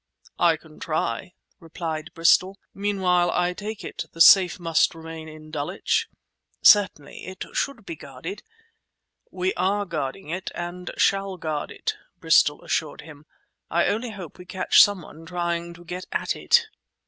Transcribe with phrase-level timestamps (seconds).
[0.39, 2.57] "I can try," replied Bristol.
[2.73, 6.07] "Meanwhile, I take it, the safe must remain at Dulwich?"
[6.63, 7.27] "Certainly.
[7.27, 8.41] It should be guarded."
[9.29, 13.27] "We are guarding it and shall guard it," Bristol assured him.
[13.69, 16.65] "I only hope we catch someone trying to get at it!"